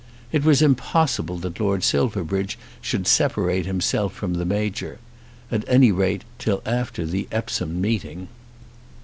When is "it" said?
0.31-0.43